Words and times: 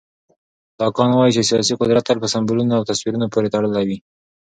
لاکان 0.81 1.09
وایي 1.13 1.31
چې 1.35 1.47
سیاسي 1.49 1.73
قدرت 1.81 2.03
تل 2.07 2.17
په 2.21 2.27
سمبولونو 2.33 2.73
او 2.77 2.87
تصویرونو 2.89 3.31
پورې 3.33 3.51
تړلی 3.53 3.83
وي. 3.87 3.97